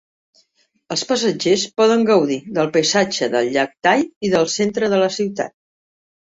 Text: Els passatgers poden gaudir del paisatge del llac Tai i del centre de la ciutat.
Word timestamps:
Els 0.95 1.03
passatgers 1.09 1.65
poden 1.81 2.07
gaudir 2.07 2.39
del 2.57 2.73
paisatge 2.79 3.31
del 3.37 3.53
llac 3.59 3.79
Tai 3.89 4.09
i 4.31 4.35
del 4.35 4.53
centre 4.59 4.93
de 4.97 5.05
la 5.07 5.15
ciutat. 5.21 5.59